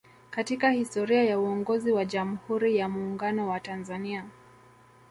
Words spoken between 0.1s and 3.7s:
Katika historia ya uongozi wa Jamhuri ya Muungano wa